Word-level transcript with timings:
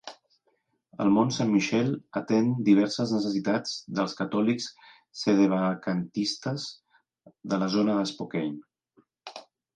El 1.03 1.09
Mount 1.17 1.33
Saint 1.35 1.51
Michael 1.55 1.91
atén 2.21 2.49
diverses 2.69 3.13
necessitats 3.17 3.75
dels 3.99 4.17
catòlics 4.23 4.67
sedevacantistes 5.21 6.67
de 7.55 7.63
la 7.67 7.71
zona 7.77 8.01
de 8.01 8.09
Spokane. 8.15 9.41